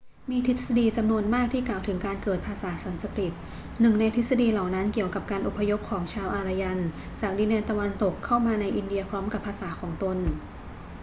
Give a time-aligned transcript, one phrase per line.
[0.31, 3.33] มีทฤษฎีจำนวนมากที่กล่าวถึงการเกิดภาษาสันสกฤต
[3.81, 6.79] หนึ่งในทฤษฎีเหล่านั้นเกี่ยวกับการอพยพของชาวอารยัน
[7.21, 10.17] จากดินแดนตะวันตกเข้ามาในอินเดียพร้อมกับภาษาของตน